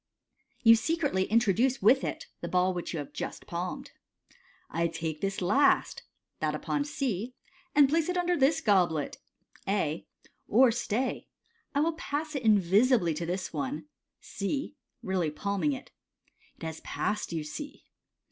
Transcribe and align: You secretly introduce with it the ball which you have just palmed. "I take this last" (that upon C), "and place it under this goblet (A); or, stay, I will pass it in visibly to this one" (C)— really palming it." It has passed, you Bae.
You 0.63 0.75
secretly 0.75 1.25
introduce 1.25 1.79
with 1.79 2.03
it 2.03 2.25
the 2.39 2.47
ball 2.47 2.73
which 2.73 2.91
you 2.91 2.97
have 2.97 3.13
just 3.13 3.45
palmed. 3.45 3.91
"I 4.67 4.87
take 4.87 5.21
this 5.21 5.43
last" 5.43 6.01
(that 6.39 6.55
upon 6.55 6.85
C), 6.85 7.35
"and 7.75 7.87
place 7.87 8.09
it 8.09 8.17
under 8.17 8.35
this 8.35 8.61
goblet 8.61 9.19
(A); 9.67 10.07
or, 10.47 10.71
stay, 10.71 11.27
I 11.75 11.81
will 11.81 11.93
pass 11.93 12.33
it 12.33 12.41
in 12.41 12.57
visibly 12.57 13.13
to 13.13 13.27
this 13.27 13.53
one" 13.53 13.89
(C)— 14.39 14.75
really 15.03 15.29
palming 15.29 15.71
it." 15.73 15.91
It 16.57 16.63
has 16.63 16.79
passed, 16.79 17.31
you 17.31 17.43
Bae. 17.45 17.81